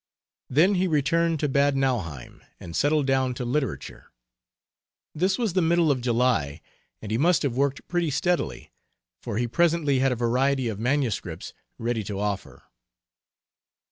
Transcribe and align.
Then 0.49 0.73
he 0.73 0.87
returned 0.87 1.39
to 1.41 1.47
Bad 1.47 1.77
Nauheim 1.77 2.41
and 2.59 2.75
settled 2.75 3.05
down 3.05 3.35
to 3.35 3.45
literature. 3.45 4.11
This 5.13 5.37
was 5.37 5.53
the 5.53 5.61
middle 5.61 5.91
of 5.91 6.01
July, 6.01 6.59
and 7.03 7.11
he 7.11 7.19
must 7.19 7.43
have 7.43 7.55
worked 7.55 7.87
pretty 7.87 8.09
steadily, 8.09 8.71
for 9.21 9.37
he 9.37 9.47
presently 9.47 9.99
had 9.99 10.11
a 10.11 10.15
variety 10.15 10.69
of 10.69 10.79
MSS. 10.79 11.53
ready 11.77 12.03
to 12.05 12.17
offer. 12.19 12.63